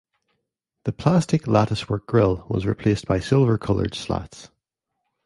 [0.85, 4.49] The plastic latticework grille was replaced by silver-colored slats.